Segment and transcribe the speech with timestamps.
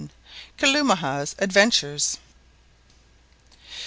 [0.57, 2.17] KALUMAH'S ADVENTURES.